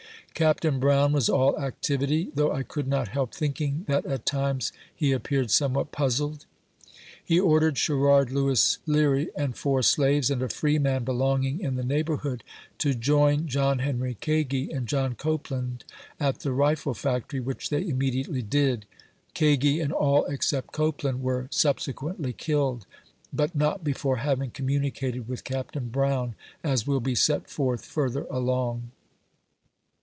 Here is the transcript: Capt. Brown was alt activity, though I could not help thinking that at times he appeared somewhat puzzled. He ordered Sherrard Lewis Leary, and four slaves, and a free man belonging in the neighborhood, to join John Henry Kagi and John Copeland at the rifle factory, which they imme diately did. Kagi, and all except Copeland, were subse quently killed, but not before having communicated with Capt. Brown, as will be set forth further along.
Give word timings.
Capt. 0.33 0.63
Brown 0.79 1.11
was 1.13 1.29
alt 1.29 1.59
activity, 1.59 2.31
though 2.33 2.51
I 2.51 2.63
could 2.63 2.87
not 2.87 3.09
help 3.09 3.31
thinking 3.31 3.83
that 3.87 4.07
at 4.07 4.25
times 4.25 4.71
he 4.95 5.11
appeared 5.11 5.51
somewhat 5.51 5.91
puzzled. 5.91 6.47
He 7.23 7.39
ordered 7.39 7.77
Sherrard 7.77 8.31
Lewis 8.31 8.79
Leary, 8.87 9.29
and 9.35 9.55
four 9.55 9.83
slaves, 9.83 10.31
and 10.31 10.41
a 10.41 10.49
free 10.49 10.79
man 10.79 11.03
belonging 11.03 11.59
in 11.59 11.75
the 11.75 11.83
neighborhood, 11.83 12.43
to 12.79 12.95
join 12.95 13.45
John 13.47 13.79
Henry 13.79 14.15
Kagi 14.15 14.71
and 14.71 14.87
John 14.87 15.13
Copeland 15.13 15.83
at 16.19 16.39
the 16.39 16.53
rifle 16.53 16.95
factory, 16.95 17.41
which 17.41 17.69
they 17.69 17.83
imme 17.83 18.11
diately 18.25 18.49
did. 18.49 18.85
Kagi, 19.35 19.79
and 19.79 19.93
all 19.93 20.25
except 20.25 20.71
Copeland, 20.71 21.21
were 21.21 21.49
subse 21.51 21.93
quently 21.93 22.35
killed, 22.35 22.87
but 23.31 23.53
not 23.53 23.83
before 23.83 24.15
having 24.15 24.49
communicated 24.49 25.27
with 25.27 25.43
Capt. 25.43 25.79
Brown, 25.91 26.33
as 26.63 26.87
will 26.87 27.01
be 27.01 27.13
set 27.15 27.47
forth 27.47 27.85
further 27.85 28.25
along. 28.31 28.89